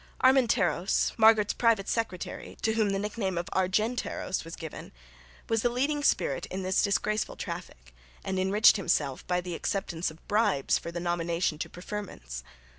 Armenteros, 0.23 1.11
Margaret's 1.15 1.53
private 1.53 1.87
secretary 1.87 2.57
(to 2.63 2.73
whom 2.73 2.89
the 2.89 2.97
nickname 2.97 3.37
of 3.37 3.45
Argenteros 3.53 4.43
was 4.43 4.55
given), 4.55 4.91
was 5.47 5.61
the 5.61 5.69
leading 5.69 6.03
spirit 6.03 6.47
in 6.47 6.63
this 6.63 6.81
disgraceful 6.81 7.35
traffic, 7.35 7.93
and 8.23 8.39
enriched 8.39 8.77
himself 8.77 9.27
by 9.27 9.41
the 9.41 9.53
acceptance 9.53 10.09
of 10.09 10.27
bribes 10.27 10.79
for 10.79 10.91
the 10.91 10.99
nomination 10.99 11.59
to 11.59 11.69
preferments. 11.69 12.43